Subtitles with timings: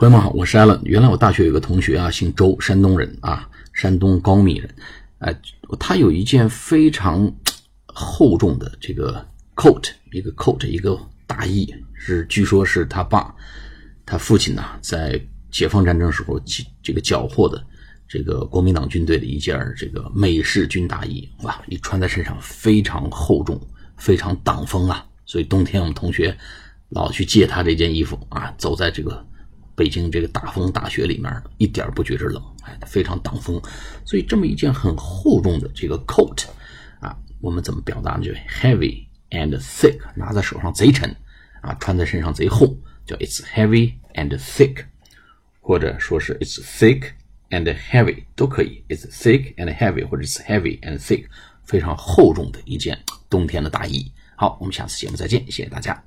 [0.00, 0.80] 朋友们好，我是艾伦。
[0.82, 4.74] 原来我大学有个同学啊，姓周，山东人啊，山东高密人。
[5.18, 5.40] 哎，
[5.78, 7.30] 他有一件非常
[7.84, 9.22] 厚重的这个
[9.54, 13.34] coat，一个 coat，一个大衣，是据说是他爸，
[14.06, 16.40] 他父亲呐，在解放战争时候
[16.82, 17.62] 这个缴获的
[18.08, 23.60] 这个国民党军队的一件这个美式军大衣，哇，一穿在身上非常厚重，
[23.98, 25.04] 非常挡风啊。
[25.26, 26.34] 所以冬天我们同学
[26.88, 29.26] 老去借他这件衣服啊，走在这个。
[29.80, 33.58] 北京这个大风大雪里面一点不觉着冷，哎，非常挡风，
[34.04, 36.44] 所以这么一件很厚重的这个 coat
[37.00, 38.22] 啊，我们怎么表达呢？
[38.22, 38.30] 就
[38.60, 41.16] heavy and thick，拿在手上贼沉
[41.62, 42.76] 啊，穿在身上贼厚，
[43.06, 44.84] 叫 it's heavy and thick，
[45.62, 47.12] 或者说是 it's thick
[47.48, 51.24] and heavy 都可以，it's thick and heavy 或者 it's heavy and thick，
[51.64, 54.12] 非常厚重的一件冬天的大衣。
[54.36, 56.04] 好，我们下次节目再见，谢谢大家。